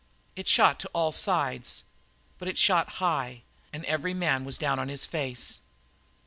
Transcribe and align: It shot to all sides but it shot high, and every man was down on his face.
It 0.35 0.47
shot 0.47 0.79
to 0.79 0.89
all 0.95 1.11
sides 1.11 1.83
but 2.39 2.47
it 2.47 2.57
shot 2.57 2.93
high, 2.93 3.43
and 3.71 3.85
every 3.85 4.15
man 4.15 4.45
was 4.45 4.57
down 4.57 4.79
on 4.79 4.89
his 4.89 5.05
face. 5.05 5.59